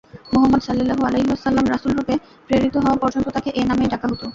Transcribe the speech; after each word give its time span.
মুহাম্মাদ 0.33 0.61
সাল্লাল্লাহু 0.63 1.03
আলাইহি 1.09 1.27
ওয়াসাল্লাম 1.29 1.65
রাসূলরূপে 1.67 2.13
প্রেরিত 2.47 2.75
হওয়া 2.77 2.97
পর্যন্ত 3.01 3.27
তাকে 3.35 3.49
এ 3.51 3.63
নামেই 3.69 3.89
ডাকা 3.91 4.07
হত। 4.11 4.21